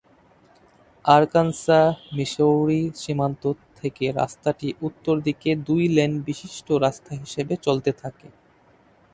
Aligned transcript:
Arkansas-Missouri 1.05 2.81
সীমান্ত 2.95 3.43
থেকে 3.79 4.05
রাস্তাটি 4.11 4.67
উত্তরদিকে 4.81 5.49
দুই-লেন 5.67 6.11
বিশিষ্ট 6.27 6.67
রাস্তা 6.85 7.11
হিসেবে 7.15 7.53
চলতে 7.65 7.91
থাকে। 8.01 8.27